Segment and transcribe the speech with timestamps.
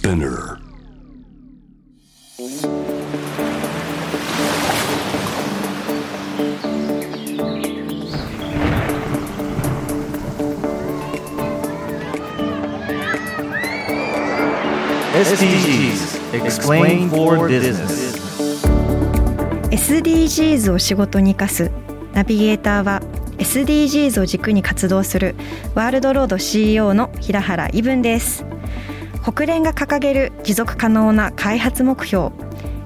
[0.00, 0.56] Spinner
[15.12, 18.16] SDGs Explain for Business
[19.70, 21.70] SDGs を仕事に生かす
[22.14, 23.02] ナビゲーターは
[23.36, 25.34] SDGs を軸に活動する
[25.74, 28.49] ワールドロード CEO の平原伊文です
[29.22, 32.28] 国連が掲げる持続可能な開発目標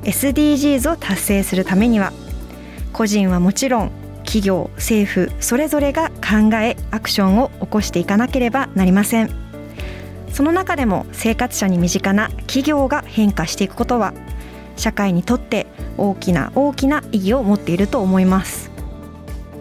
[0.02, 2.12] SDGs を達成するためには
[2.93, 3.93] 個人はもちろん
[4.24, 9.30] 企業政府それぞれが考えアクションを起こしていかなければなりません。
[10.33, 14.12] その中でも生活者に身近な企業が変化していくことは
[14.77, 18.73] 社会にとって大きな大きな意義を持っていると思います。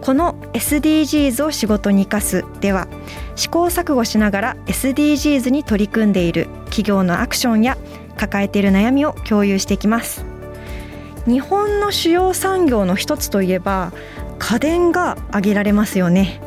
[0.01, 2.87] この SDGs を仕事に生かすでは
[3.35, 7.77] 試行錯誤しながら SDGs に取り組んでいる企業のアクションや
[8.17, 10.25] 抱えている悩みを共有していきます。
[11.25, 13.93] 日本の主要産業の一つといえば
[14.39, 16.41] 家電が挙げられますよね。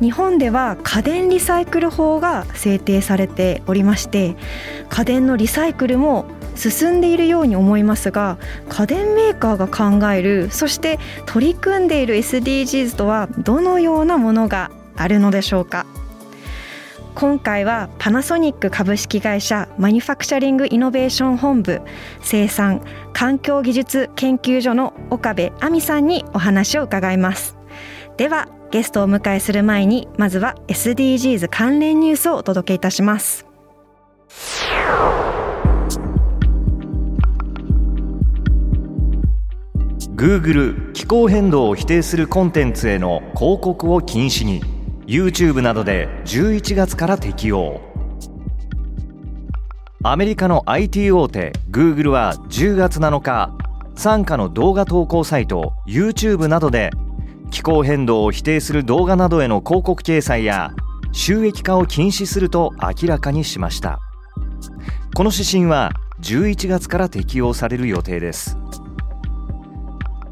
[0.00, 4.36] 日本では家電リサイクル法が制定されておりまして
[4.88, 8.38] 家電のリサイクルも進んでいるように思いますが
[8.68, 15.86] 家電メーカーが考えるそして取り組んでいる SDGs とはどのようなものがあるのでしょうか。
[17.18, 21.82] 今回はパナソニック株式会社マニュファクチャリングイノベーション本部
[22.20, 22.80] 生産
[23.12, 27.58] 環境技術研究所の岡部亜美さんにお話を伺います。
[28.18, 33.44] ではゲストをお迎えする前にまずは SDGs 関連ニュースをお届けいたします。
[40.14, 44.77] Google 気候変動を否定するコンテンツへの広告を禁止に。
[45.08, 47.80] YouTube などで11月から適用。
[50.04, 53.56] アメリカの IT 大手 Google は10月7日
[53.94, 56.90] 傘下の動画投稿サイト YouTube などで
[57.50, 60.74] 気候変動を否定する動画などへの広告掲載や
[61.12, 64.00] 収益化を禁止すると明らかにしました。
[65.16, 68.58] この指針は11月から適用される予定です。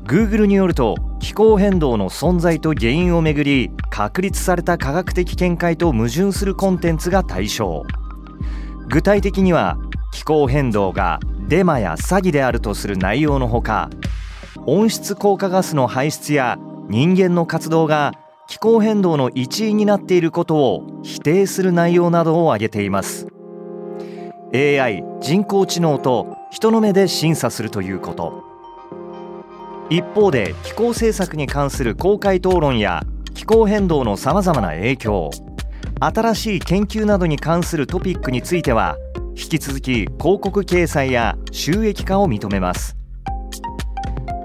[0.04, 7.82] Google によると気候変動の存在と原因をめぐり確立された科学的見解と矛盾するコンテンツが対象
[8.88, 9.76] 具体的には
[10.12, 13.91] 気候変動がデマや詐欺であるとする内容のほか
[14.66, 18.12] 温室効果ガスの排出や人間の活動が
[18.47, 23.26] 気候変動の一因になっていることを否定する内容などを挙げています。
[24.54, 28.46] AI 人工知能と人の目で審査するということ。
[29.88, 33.02] 一方で気候政策に関する公開討論や
[33.34, 35.30] 気候変動のさまざまな影響
[36.00, 38.97] 新しい研究などに関するトピックについては
[39.36, 42.97] 引き続き広告掲載や収益化を認めます。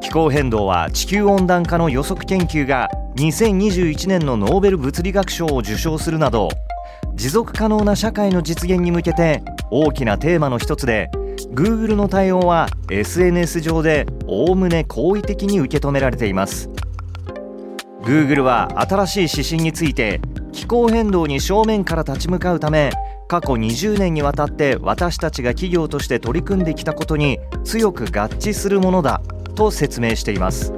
[0.01, 6.49] 気候変動は地球温暖化の予測研究が2021年のノーベル物理学賞を受賞するなど
[7.13, 11.09] 持続可能な社会の実現に向けて大きなテーマの一つで
[11.49, 16.69] Google の対応は SNS 上でおおむね好意的に受け止められています。
[18.03, 20.21] Google は新しい指針について
[20.51, 22.91] 気候変動に正面から立ち向かうため
[23.27, 29.21] 過去20年にわたって私たちが企業として取り組んできたことに強く合致するものだ
[29.55, 30.73] と説明しています。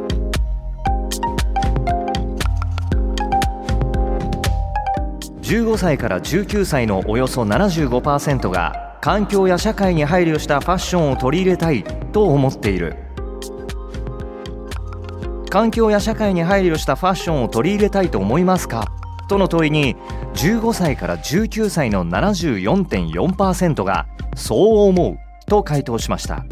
[5.41, 11.84] 15歳から19歳のおよそ75%が環境や社会に配慮したファッションを取り入れたい
[12.14, 12.96] と思っている。
[15.50, 18.88] 環境や社会に配慮したファッションを取り入れたいと思いますか？
[19.28, 19.97] との問いに
[20.36, 26.46] 15歳から19歳の74.4%がそう思うと回答しました。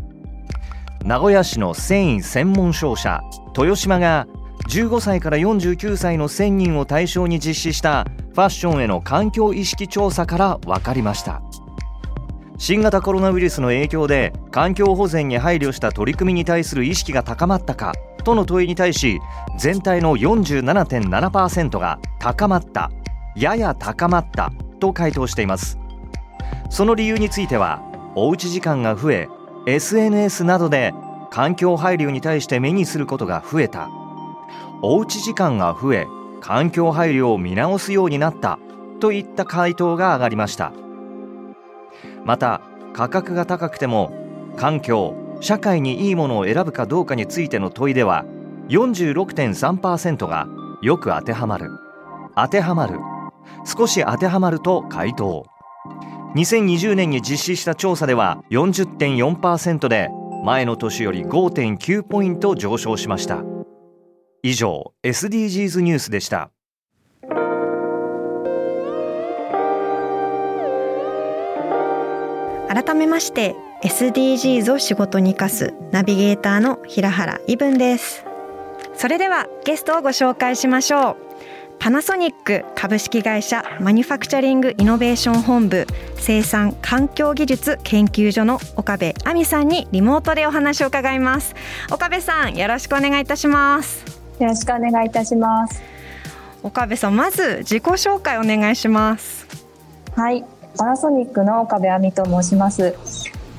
[1.06, 3.22] 名古屋市の繊維専門商社
[3.58, 4.28] 豊島が
[4.68, 11.42] 15歳から49歳の1000人を対象に実施したファッションへの環境意識調査から分かりました。
[12.62, 17.94] 新型コロナウイルスの影響で環境保全に配慮した取り組みに対する意識が高まったか
[18.24, 19.20] との問いに対し
[19.58, 22.92] 全体の47.7%が高まった
[23.36, 25.80] やや高まったと回答しています。
[26.70, 27.82] その理由については
[28.14, 29.28] おうち時間が増え
[29.66, 30.94] SNS などで
[31.32, 33.90] 環境配慮に対して目にすることが増えた。
[34.84, 36.06] おうち時間が増え
[36.42, 38.60] 環境配慮を見直すようになった
[39.00, 40.74] といった回答が上がりました。
[42.26, 42.62] また
[42.94, 44.12] 価格が高くても
[44.58, 48.26] 環境社会にいいものを選ぶかどうかについての問いでは
[48.70, 50.48] 46.3%が
[50.82, 51.72] よく当てはまる。
[52.36, 53.00] 当てはまる。
[53.66, 55.46] 少し当てはまると回答。
[56.36, 60.10] 2020年に実施した調査では40.4%で
[60.46, 63.44] 前の年より5.9ポイント上昇しました。
[64.44, 66.52] 以上 SDGs ニュースでした。
[72.74, 73.54] 改めまして
[73.84, 78.24] SDGs を仕事に生かすナビゲーターの平原伊文です。
[78.96, 81.18] それではゲストをご紹介しましょう。
[81.80, 85.86] パナソニック株式会社マニュファクチャリングイノベーション本部
[86.16, 91.54] 生産環境技術研究所の岡部亜美さんにリモートでお話を伺います。
[91.92, 94.06] 岡部さんよろしくお願いいたします。
[94.40, 95.82] よろしくお願いいたします。
[96.64, 99.46] 岡部さんまず自己紹介お願いします。
[100.16, 100.46] はい
[100.78, 102.96] パナソニックの岡部亜美と申します。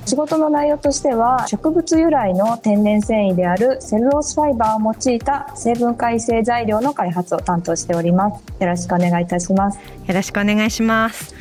[0.04, 8.42] 仕事の内容としては植物由来の天然繊維であるセルロースファイバーを用いた成分改正材料の開発を担当しております。
[8.60, 9.78] よろしくお願いいたします。
[9.78, 11.34] よろしくお願いします。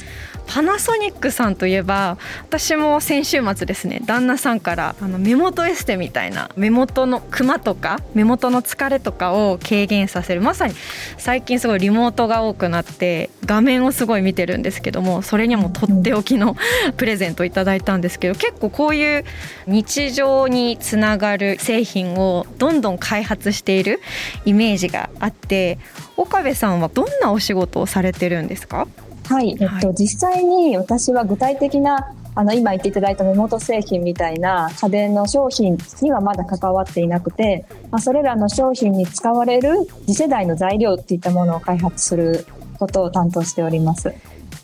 [0.54, 10.42] パナソニックさんといえば私も先週末ですね旦那さんからあの目元エステみたいな目元のクマとか目元の疲れとかを軽減させる。
[10.42, 10.74] まさに
[11.18, 16.58] 最近すごいリモートが多くなって画面をすごい見てるんですけどもそれにもとっておきの
[16.98, 19.24] プレゼントいただいたんですけど結構こういう
[19.68, 24.02] 日常につながる製品をどんどん開発している
[24.44, 25.80] イメージがあって
[26.18, 28.86] 岡部さんはどんなお仕事をされてるんですか？
[29.32, 42.46] はい、えっと、実際に私は具体的なあの今言っていただいた目元製品みたいな家電の商品にはまだ関わっていなくて、まあ、それらの商品に使われる次世代の材料っていったものを開発する
[42.78, 44.14] ことを担当しております。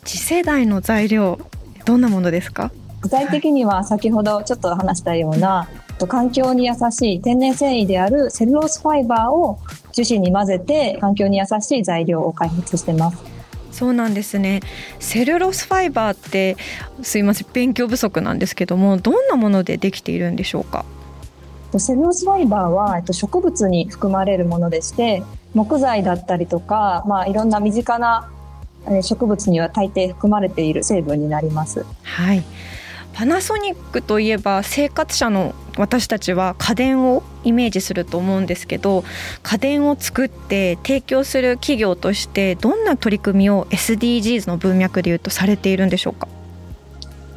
[0.04, 1.38] 次世代の材料
[1.86, 2.70] どんなものですか？
[3.00, 5.66] 具体的には先ほどちょっと話したような
[6.08, 9.58] 環境に優しい天然繊維であるセルロースファイバーを
[9.92, 13.37] 樹脂に混ぜて環境に優しい材料を開発してます
[13.70, 14.60] そうなんですね。
[14.98, 16.56] セルロスファイバーって
[17.02, 20.84] すいません勉強不足なんですけどもどんなものでできているんでしょうか？
[21.78, 25.22] セルロスファイバーは植物に含まれるものでして
[25.54, 28.30] 木材だったりとか、まあ、いろんな身近な
[29.02, 31.84] 植物には大抵含まれている成分になります。
[32.02, 32.42] はい
[33.18, 39.02] パナソニックといえば生活者の私たちは家電をイメージすると思うんですけど
[39.42, 46.28] 家電を作って提供する企業としてどんな取り組みを SDGs の文脈でいうとされているんでしょうか？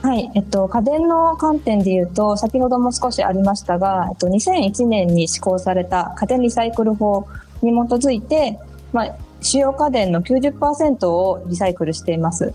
[0.04, 7.26] はい、えっと、家電の観点でいうと先ほども少しありましたが、えっと、2001年に施行された家電リサイクル法
[7.64, 8.60] に基づいて、
[8.94, 12.54] まあ、主要家電の90%をリサイクルしています。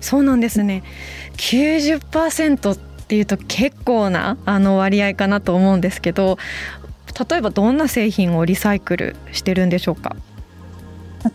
[0.00, 0.82] そうなんですね
[1.36, 6.38] 90%っていうと結構なあの割合かなと思うんですけど
[7.28, 10.16] 例えばどんな製品をリサイクルしてるんでしょうか？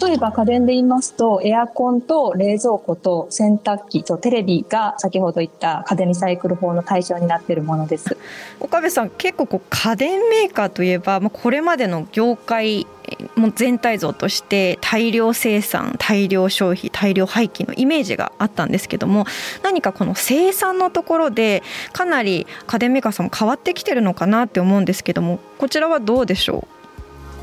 [0.02, 8.18] 例えば家電で言いますと、エアコンと冷蔵庫と洗濯機とテレビが先ほど言った家電リサイクル法の対象になっているものです。
[8.60, 12.88] 岡部さん、結構こう家電メーカーといえば、これまでの業界
[13.36, 19.26] もう全体像として大量生産大量消費大量廃棄のイメージがあったんですけども
[19.64, 21.64] 何かこの生産のところで
[21.94, 26.68] かなり家電メーカーさんも変わってきてるのかなって思うんですけどもこちらはどうでしょ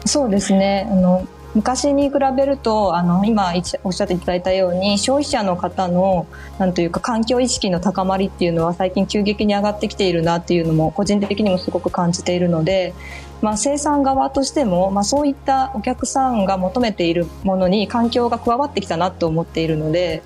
[0.04, 0.08] う？
[0.08, 0.88] そうですね。
[0.90, 3.52] あの昔に比べるとあの今
[3.84, 6.26] おっしゃっていただいたように消費者の方の
[6.58, 12.94] なんというか環境意識の高まりっていうのは最近急激に上がってきているなっていうのも個人的にもすごく感じているので、
[13.42, 20.22] まあ、生産側としても、まあ、そういったお客さんが求めているものに環境が加わってきたなと思っているので。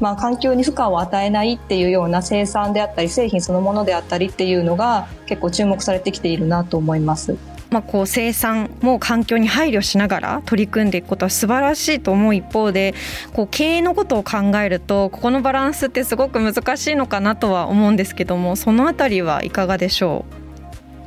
[0.00, 7.36] まあ、環境に負荷を与えないっていうような生産であったり製品そのものであったりっていうのが結構注目されてきているなと思います。
[7.70, 12.94] まあ、こう生産も環境に配慮しながら取り組んでいくことは素晴らしいと思う一方で
[13.34, 20.24] こう経営のことを考えるとここのバランスってすごく難しいのかなとは思うんですけどもそのあたりはいかがでしょ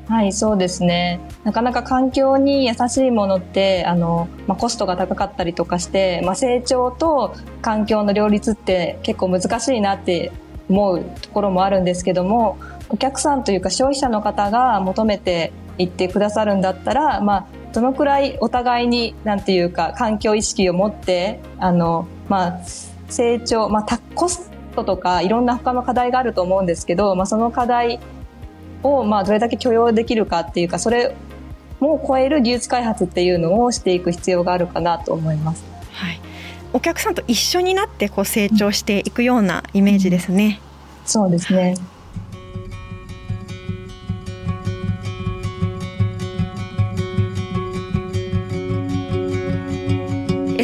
[0.07, 0.13] う？
[0.13, 1.19] はいそうですね。
[1.45, 10.31] なかなか環境に優しいものってあの、まあ、コストが高かったりとかして、まあ、成長と環境の両立って結構難しいなって
[10.69, 12.57] 思うところもあるんですけども
[12.89, 15.53] お客さんというか消費者の方が求めて
[15.85, 22.59] 言ってくださるんだったら、まあ、どのくらいお互いになんていうか環境意識を持ってあの、まあ、
[23.09, 27.99] 成長、まあ、コストとかいろんな他の課題があると思うんですけど、まあ、その課題
[28.83, 31.15] をまあどれだけ許容できるかっていうかそれ
[31.79, 35.63] も超える技術開発っていうのをしていく必要があるかなと思います。
[35.91, 36.21] はい、
[36.73, 40.59] お客さんと一緒になってこう成長していくようなイメージですね。
[41.01, 41.75] うん、そうですね。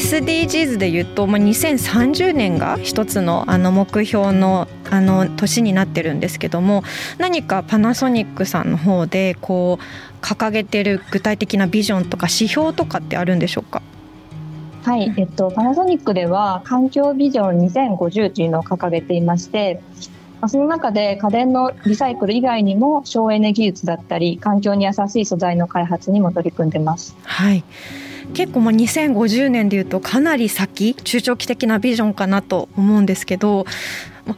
[0.07, 6.83] SDGs で言うと、まあ、2030年が一つのあの目標のあの年になってるんですけども
[7.17, 13.81] 何かパナソニックさんの方でこう掲げてる具体的なビジョンとか指標とかってあるんでしょうか？
[14.83, 19.81] はい、えっと、パナソニックでは環境ビジョン2050というのを掲げていまして
[20.47, 27.17] その中で家電のリサイクル以外にも省エネ技術だったり環境に優しい素材の開発にも取り組んでます。
[27.23, 27.65] はい
[28.33, 33.65] 結構まあ2050年でいうとかなり先中長期的なビジョンかなと思うんですけど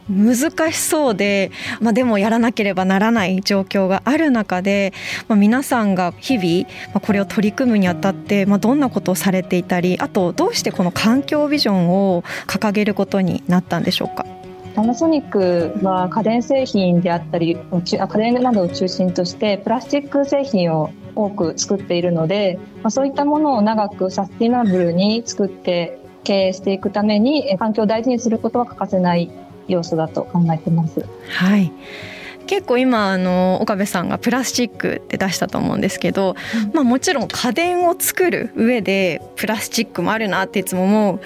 [0.08, 4.92] 難しそうで、まあ、でもやらなければならない状況がある中で、
[5.26, 14.24] まあ、皆さんが日々これを取り組むにあたって、まあ、どんなことをされていたりあとどうしてこの環境ビジョンを掲げることになったんでしょうか？
[14.76, 20.90] パナソニックは家電製品であったり家電などを中心としてプラスチック製品を
[21.24, 29.30] 多く作っているので、まあ、そういったものを長くサスティナブルに作って経営していくために環境を大事にすることは欠かせない
[29.68, 31.04] 要素だと考えてます。
[31.28, 31.72] はい
[32.46, 36.34] 結構今あの岡部さんがプラスチックって出したと思うんですけど、
[36.64, 41.20] うん、まあもちろん家電を作る上でプラスチックもあるなっていつも思う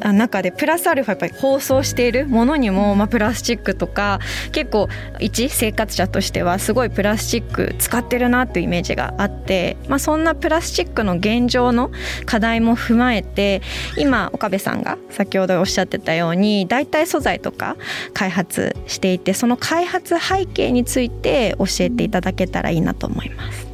[0.00, 4.20] 中でプラスアルファやっぱり包装しているものにも、まあ、プラスチックとか
[4.52, 4.88] 結構
[5.20, 11.90] 一生活者としてはすごいプラスチック使ってるなっていうイメージがあって、まあ、そんなプラスチックの現状の
[12.26, 13.62] 課題も踏まえて
[13.96, 17.76] 今岡部さんが先ほどおっしゃってたように代替素材とか
[18.12, 23.66] 開発していてその開発背景について教えていただけたらいいなと思います。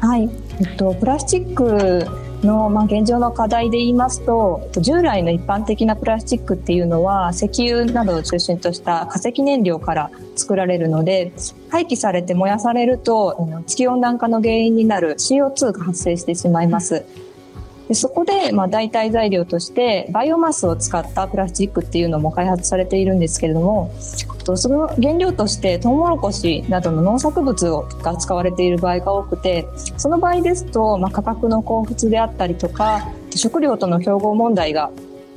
[0.00, 0.28] はい、
[0.60, 2.06] えっと、プラスチック
[2.44, 11.32] の、まあ、現状の課題で言いますと従来の一般的なプラスチックっていうのは石油などを中心とした化石燃料から作られるので
[11.70, 17.04] 廃棄されて燃やされると地球温暖化の原因になる CO2 が発生してしまいます。
[17.88, 34.90] でそこで、まあ、代替材料としてバイオマスを使ったプラスチックっていうのも開発されているんですけれどもその原料としてトウモロコシなどの農作物が使われている場合が多くてその場合ですと、まあ、価格の高騰であったりとか食料との競合問題が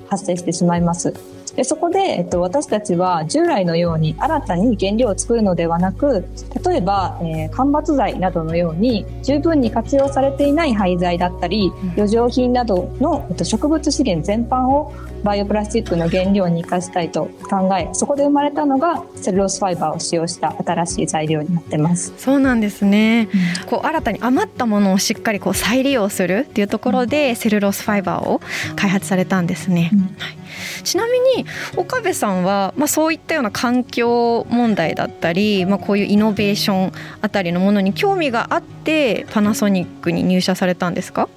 [0.10, 1.37] 発生してしまいます。
[1.58, 6.24] でそこで、えっと、私たちは従来のように新たに原料を作るのではなく
[6.64, 14.94] 例えば、えー、間伐材などのように十分に活用されていない廃材だったり余剰品などの、えっと、植物資源全般を
[15.24, 22.14] バイオプラスチックの原料に生かしたいと考えそこで生まれたのがセルロースファイバーを使用した新しい材料になってます。
[22.18, 23.30] そうなんですね、
[23.64, 28.42] うん、こう新たに余ったものをしっかりこう再利用するっていうところで、セルロースファイバーを
[28.76, 30.38] 開発されたんですね、うん、はい。
[30.84, 31.46] ちなみに
[31.76, 41.30] 岡部さんは、まあ、そういったような環境問題だったり、まあ、こういうイノベーションあたりのものに興味があってパナソニックに入社されたんですか？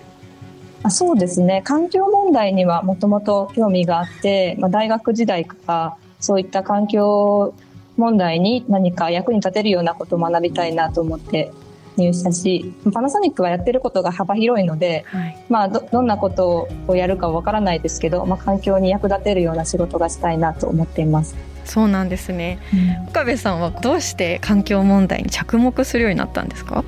[0.83, 1.63] あそうですね。
[1.65, 7.55] 環境問題にはもともと興味があって、まあ、大学時代からそういった環境
[7.97, 11.53] 問題に何か役に立てるようなことを学びたいなと思って
[11.97, 21.37] 入社しパナソニックはやってることが幅広いので、はい、まあどどんなことをやるかわからないですけど、まあ、環境に役立てるような仕事がしたいなと思っています。
[21.67, 26.85] そうなんですね、うん、岡部さんはどうして環境問題に着目するようになったんですか？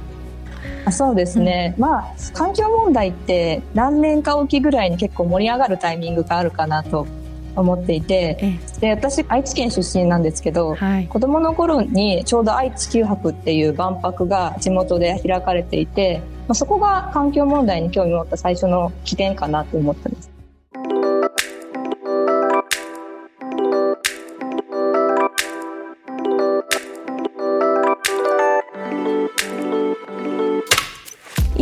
[0.85, 7.07] あそうですね、うん、まあ環境問題って何年かおきぐらいに結構盛り上がるタイミングがあるかなと
[7.55, 8.59] 思っていて。
[8.81, 20.32] で私愛知県出身なんですけど、はい、子供の頃にちょうど愛知九博っていう万博が地元で開かれていて、まあ、そこが環境問題に興味を持った最初の起点かなと思ってます。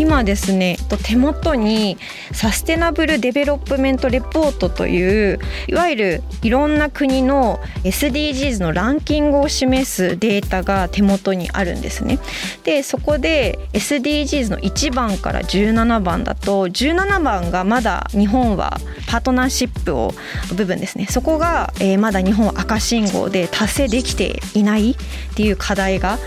[0.01, 1.99] 今ですね手元に
[2.33, 5.39] サステナブルデベロップメントレポートという
[5.69, 12.19] いわゆるいろんな国の SDGs のランキングを示すデータが手元にあるんですね。
[12.65, 20.15] でそこで SDGs の1番から17番だと17番がまだ日本はパートナーシップを
[20.55, 24.97] 部分ですねそこが、えー、まだ日本は赤信号で達成できていないっ
[25.35, 26.19] ていう課題が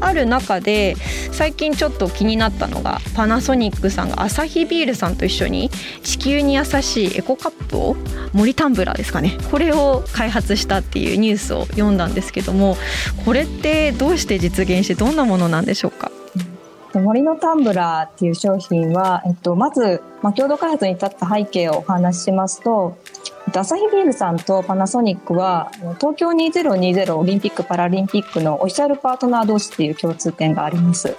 [0.00, 0.96] ある中で
[1.32, 5.68] 最近ちょっと気になったのがパナソニックさんがアサヒビールさんと一緒に
[6.02, 7.94] 地球に優しいエコカップを
[8.32, 9.36] 森タンブラーですかね。
[9.50, 12.78] これを開発したっていうニュースを読んだんですけども
[13.26, 16.10] これってどうして実現してどんなものなんでしょうか？
[16.94, 22.96] 森のタンブラーっていう商品は、えっと、まず、まあ、共同開発に至った背景をお話ししますと、
[23.54, 31.08] アサヒビールさんとパナソニックは東京2020オリンピック・パラリンピックのオフィシャルパートナー同士っていう共通点があります。
[31.08, 31.16] はい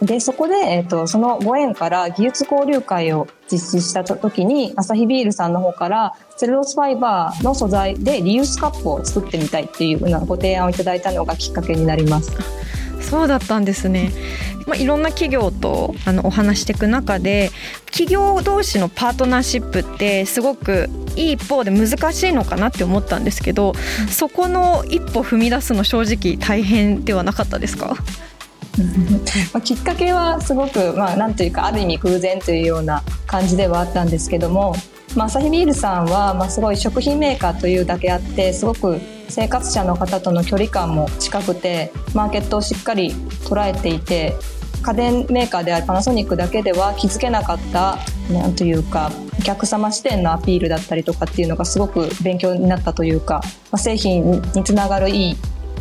[0.00, 12.30] で、そこで、えっ、と、そのご縁から技術交流会を実施した時に、アサヒビールさんの方から、セルロースファイバーの素材でリユースカップを作ってみたいっていうようなご提案をいただいたのがきっかけになります。
[13.00, 14.12] そうだったんですね。
[14.66, 17.50] まあ、いろんな企業とあのお話していく中で
[17.86, 23.72] 企業同士のパートナーシップってすごくいい一方で難しいのかなって思ったんですけど、
[24.10, 27.96] そこの一歩踏み出すの正直大変ではなかったですか？
[29.52, 34.74] まあ、きっかけはすごく、まあ、なんというかある意味偶然というような感じではあったんですけども、
[35.16, 43.10] まあ、アサヒビールさんは、まあ、すごい食品メーカーというだけあってすごく生活者の方との距離感も近くてマーケットをしっかり
[43.44, 44.34] 捉えていて
[44.82, 47.98] 家電メーカーであるパナソニックだけでは気づけなかった
[48.32, 55.36] なんというかお客様視点のアピールだったりとかっていうのがすごく勉強になったというか、まあ、製品につながるいい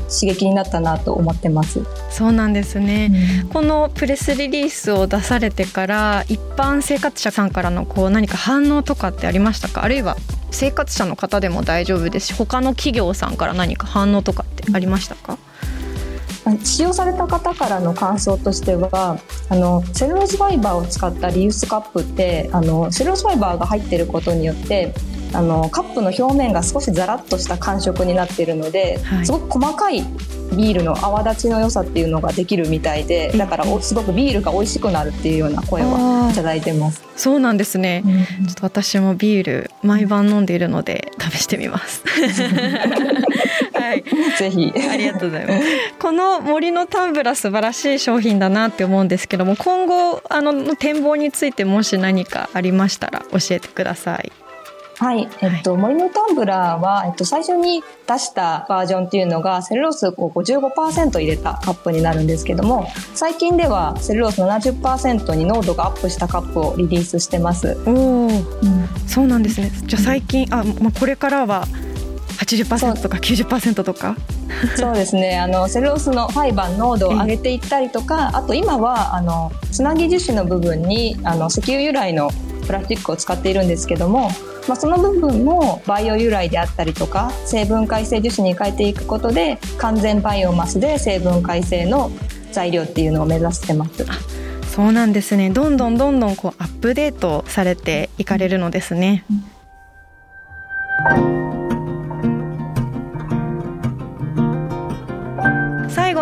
[0.10, 1.82] 刺激になったなと思ってます。
[2.10, 3.12] そうなんですね、
[3.44, 9.84] うん、このプレスリリースを出されてから一般生活者さんからのこう何か反応とかってありましたか？
[9.84, 10.16] あるいは
[10.52, 15.38] 生活者の方でも大丈夫ですし他の企業さんから何か反応とかってありましたか、
[16.64, 24.94] 使用された方からの感想としてはあのセルロースファイバーを使ったリユースカップってあのセルロースファイバーが入っていることによって
[25.34, 30.04] あのカップの表面が少しザラッとした感触になっているので、はい、すごく細かい
[30.56, 37.04] ビールの泡立ちの良さっていうのができるみたいでだからすごくビールが美味しくなるっていうような声はいただいてます。
[37.16, 42.04] そうなんですね、うん、ちょっと私もビール毎晩飲んでいるので試してみます。
[43.74, 44.04] はい、
[44.38, 44.72] ぜひ。
[44.76, 45.64] ありがとうございます。
[46.00, 54.32] この森のタンブラ素晴らしい商品だなって思うんですけども今後あの展望についてもし何かありましたら教えてください
[55.00, 67.78] はい、えっと、森のタンブラーは、えっと、最初に出したバージョンっていうのが、セルロースを55%入れたカップになるんですけども、最近ではセルロース70%に濃度がアップしたカップをリリースしてます。
[67.86, 68.32] おお、うん、
[69.08, 69.72] そうなんですね。
[69.86, 71.68] じゃあ最近、あ、まあ、これからは
[72.40, 74.16] 80%とか90%とか？
[74.76, 75.38] そうですね。
[75.38, 82.32] あのセルロースのファイバー濃度を上げていったりとかあと今はあのつなぎ樹脂の部分にあの石油由来の
[82.68, 84.30] プラスチックを使っているんですけども、
[84.68, 92.12] まあ、その部分もバイオ由来であったりとか成分改正樹脂に変えていくことで完全バイオマスで成分改正の
[92.52, 94.06] 材料っていうのを目指してます。
[94.70, 99.26] そうなんですねどんどんどんどんこうアップデートされていかれるのですね。
[101.10, 101.37] 最後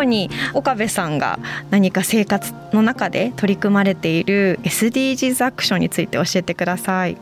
[0.05, 1.39] に岡部さんが
[1.69, 7.17] 何か生活の中で取り組まれている SDGs アクションについて教えてください。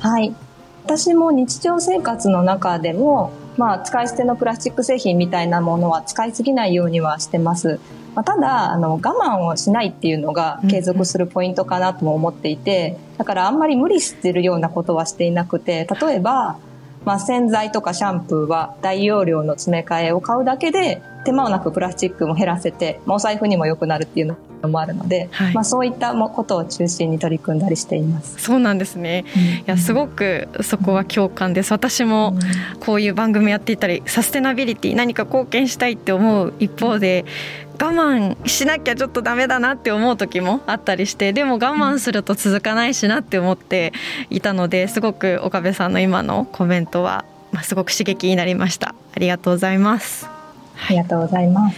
[0.00, 0.34] はい
[0.84, 7.78] 私も日常生活の中でも、まあ、使い捨てのプラスチック製品みたいなものは使いすぎないようにはしてます。
[8.14, 16.58] まあ、ただあの我慢をしないっていうのが継続するポイントかなとも思っていてだからあんまり無理してるようなことはしていなくて例えば、
[17.06, 28.38] まあ、洗剤とかシャンプーは大容量の詰め替えを買うだけで手間をなくプラスチックも減らせて、まあ、お財布にも良くなるっていうのもあるので、はい、まあ、そういったことを中心に取り組んだりしています。
[28.38, 31.72] そうなんですね、うん、いやすごくそこは共感です。
[31.72, 32.34] 私も
[32.80, 37.24] こういう番組やっていたりサステナビリティ何か貢献したいって思う一方で
[37.80, 43.92] 我慢しなきゃちょっとダメだなって思う時もあったりしてでも我慢すると続かないしなって思って
[44.30, 48.94] いたのですごく岡部さんの今のコメントは、まあ、すごく刺激になりました。
[49.14, 50.31] ありがとうございます
[50.86, 51.76] ありがとうございます。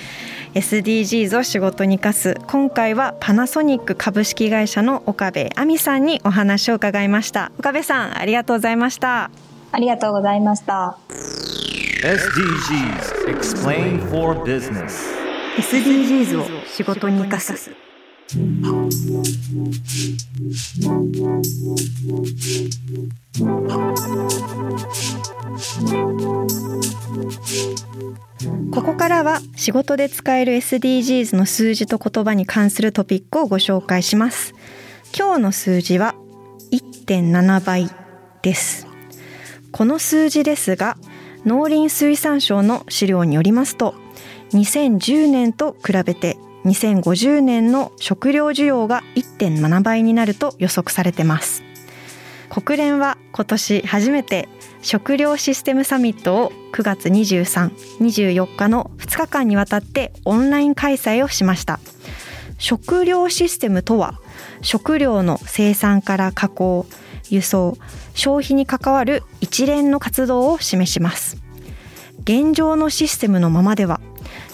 [0.55, 2.37] SDGs を仕事に生かす。
[2.47, 7.51] 今回はパナソニック株式会社の岡部亜美さんにお話を伺いました。
[7.59, 9.31] 岡部さんありがとうございました。
[9.73, 10.97] ありがとうございました。
[12.05, 15.25] SDGs Explain for Business
[15.57, 17.71] SDGs を仕事に生かす
[28.73, 34.55] ここからは仕事で使える SDGs の数字と言葉に関するトピックをご紹介します。
[35.17, 36.15] 今日の数字は
[36.73, 37.91] 1.7倍
[38.41, 38.87] です。
[39.71, 40.97] この数字ですが、
[41.45, 43.95] 農林水産省の資料によりますと、
[44.53, 51.63] 2010年と比べて2050年の食料需要が1.7倍になると予測されてます。
[52.49, 54.49] 国連は今年初めて
[54.81, 61.81] 食料システムサミットを9月23、24日の2日間にわたってオンライン開催をしました。
[62.59, 64.21] 食料システムとは
[64.63, 66.87] 食料の生産から加工、
[67.29, 67.77] 輸送、
[68.15, 71.39] 消費に関わる一連の活動を示します。
[72.23, 74.01] 現状のシステムのままでは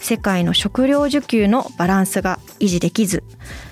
[0.01, 3.23] 世界の食料需給のバランスが維持できず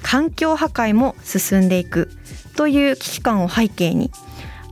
[0.03, 2.11] 環境破壊も進んでいく
[2.57, 4.11] という危機感を背景に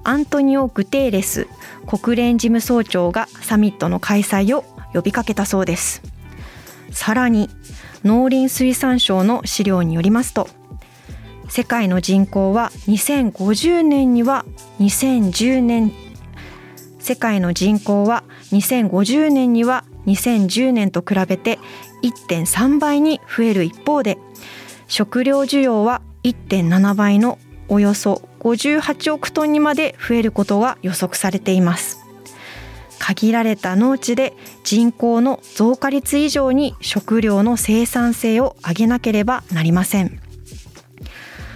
[0.05, 1.49] アントニオ・グテーレス
[1.87, 6.03] 国連事務総長がサミットの開催を呼びかけたそうです。
[6.91, 7.51] さらに
[8.05, 10.49] 農林水産省の資料によりますと
[11.49, 14.45] 世界の人口は2050年には
[14.81, 15.93] 2010年
[16.99, 21.59] 世界の人口は2050年には2010年と比べて
[22.03, 24.19] 1.3倍に増える一方で
[24.89, 27.39] 食料需要は1.7倍の
[27.69, 32.05] およそ58億トンにまで増えることが予測されています。
[32.99, 34.33] 限られた農地で
[34.65, 40.21] 人口の増加率以上に食料の生産性を上げなければなりません。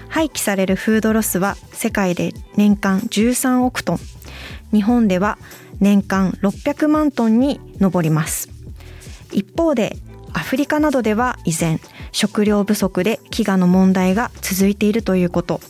[0.09, 3.99] 廃棄されるフードロスは世界で年間13億トン。
[4.73, 5.39] 日本では
[5.81, 8.49] 年間600万トンに上ります。
[9.33, 9.97] 一方で
[10.33, 11.81] アフリカなどでは依然
[12.13, 15.61] 食料不足で飢餓の問題が続いているということ。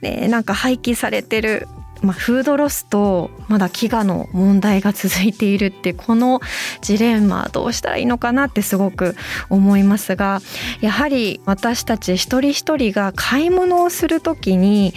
[0.00, 1.68] でなんか廃棄されてる
[2.02, 6.40] まあ、フードロスとまだ飢餓の問題が続いているってこの
[6.80, 9.16] ジレンマどうしたらいいのかなってすごく
[9.50, 10.40] 思いますが
[10.80, 14.94] やはり私たち一人一人が買い物をする時に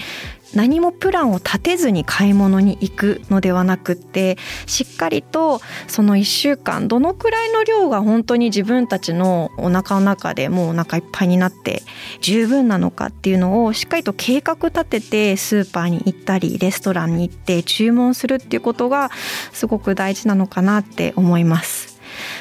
[0.53, 11.81] 何もプランを立てずに買い物に行くのではなくってしっかりとその1週間どのくらいの量が本当に自分たちのお腹の中でもうお腹いっぱいになって
[12.21, 19.09] 十分なのかっていうのをしっかりと計画立ててスーパーに行ったりレストランに行って注文するっていうことが
[19.51, 21.93] すごく大事なのかなって思います。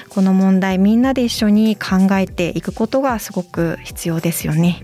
[0.09, 4.83] この問題みんなで一緒に考えていくことがすごく必要ですよね。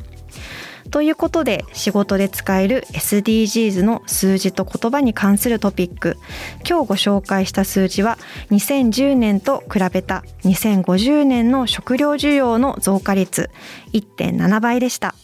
[0.91, 6.17] ということで仕事で使える SDGs の数字と言葉に関するトピック
[6.69, 8.19] 今日ご紹介した数字は
[8.51, 13.51] 2010年と比べた2050年の食料需要の増加率
[13.93, 15.15] 1.7倍でした。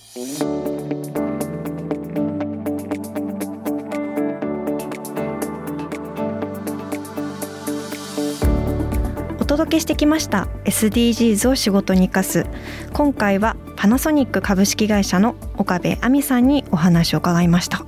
[9.65, 12.45] 届けしてきました SDGs を仕事に生かす。
[12.93, 17.87] 今回はパナソニック株式会社の岡部亜美さんにお話を伺いました。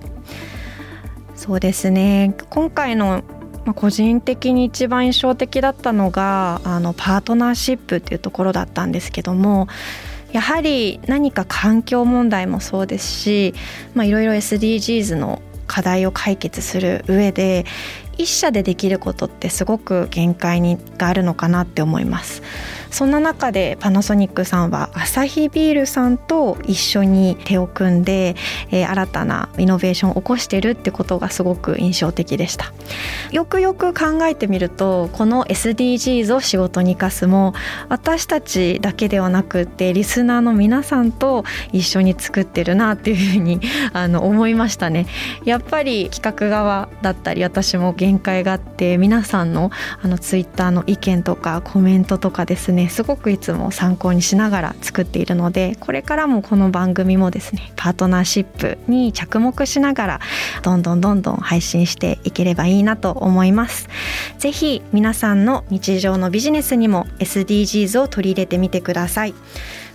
[1.34, 2.34] そうですね。
[2.48, 3.24] 今回の、
[3.74, 9.66] 個人的に一番印象的だったのがあのパートナーシップっていうところだったんですけども
[10.32, 13.54] やはり何か環境問題もそうですし、
[13.94, 17.66] いろいろ SDGs の課題を解決する上で
[18.18, 22.42] 一社でできることってすごく限界にがあるのかなって思います。
[22.96, 28.36] そんな中でパナソニックさんはアサヒビールさんと一緒に手を組んで、
[28.70, 32.72] えー、新たなイノベーションを起こしてるってことがすごく印象的でした。
[33.32, 37.52] よくよく考えてみるとこの SDGs を仕事に生かすも
[37.90, 43.60] 私たちだけではなくてリスナーの皆さんと一緒に作ってるなっていうふうに
[43.92, 45.06] あの思いましたね。
[45.44, 49.70] やっぱり企画側だったり私も限界があって皆さんの
[50.02, 60.20] あのツイッターの意見とかコメントとかですねすごくいつも参考にしながら作っているのでこれからもこの番組もですねパートナーシップに着目しながら
[60.62, 63.88] どんどんどんどん配信していければいいなと思います。
[64.38, 69.34] ぜひ皆さんの日常のビジネスにも SDGs を取り入れてみてください。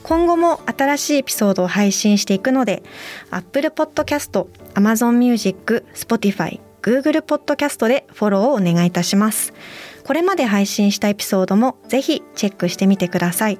[0.03, 2.81] 今後も新しいエピソードを配信していくので
[3.29, 9.53] Apple Podcast、Amazon Music、Spotify、Google Podcast でフォローをお願いいたします。
[10.03, 13.59] これまで配信したエピソードもぜひチェックしてみてください。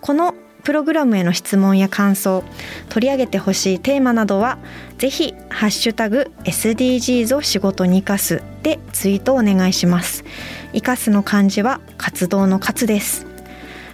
[0.00, 2.44] このプログラムへの質問や感想
[2.90, 4.58] 取り上げてほしいテーマなどは
[4.98, 10.24] ぜひハッシュタグ SDGs を仕事に生かすでツイートお願いします。
[10.72, 13.26] 生かすの漢字は活動の活です。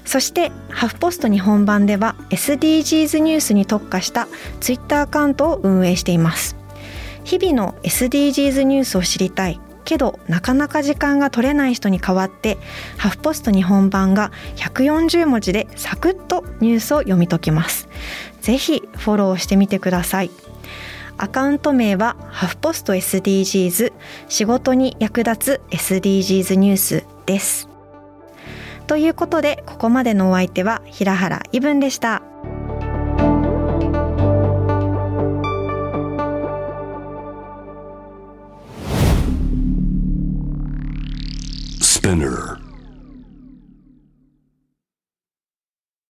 [0.05, 4.29] そしてハフポスト日本版では SDGs ニュースに特化した
[4.61, 6.57] ツイッターアカウントを運営しています。
[7.25, 9.61] 日々の SDGs ニュースを知りたい。
[9.87, 12.59] けどなかなか時間が取れない人に代わって
[12.99, 17.89] ハフポスト日本版が140文字でサクッとニュースを読み解きます。
[18.43, 20.31] ぜひフォローしてみてください。
[21.19, 23.93] アカウント名はハフポスト SDGs
[24.29, 27.69] 仕事に役立つ SDGs ニュースです。
[28.87, 32.23] ということでここまでのお相手は平原イブンでした。
[42.07, 42.66] Spinner